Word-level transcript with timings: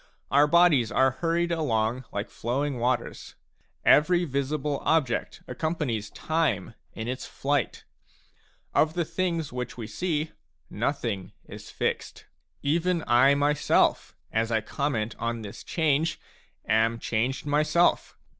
Our 0.31 0.47
bodies 0.47 0.91
are 0.91 1.11
hurried 1.21 1.51
along 1.51 2.05
like 2.11 2.31
flowing 2.31 2.79
waters; 2.79 3.35
every 3.85 4.25
visible 4.25 4.79
object 4.83 5.43
accompanies 5.47 6.09
time 6.09 6.73
in 6.93 7.07
its 7.07 7.27
flight; 7.27 7.83
of 8.73 8.95
the 8.95 9.05
things 9.05 9.53
which 9.53 9.77
we 9.77 9.85
see, 9.85 10.31
nothing 10.71 11.33
is 11.45 11.69
fixed. 11.69 12.25
Even 12.63 13.03
I 13.05 13.35
myself, 13.35 14.15
as 14.31 14.51
I 14.51 14.59
comment 14.59 15.15
on 15.19 15.43
this 15.43 15.63
change, 15.63 16.19
am 16.67 16.97
changed 16.97 17.45
myself. 17.45 18.17